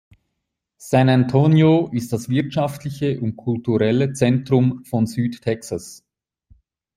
[0.77, 6.03] San Antonio ist das wirtschaftliche und kulturelle Zentrum von Südtexas.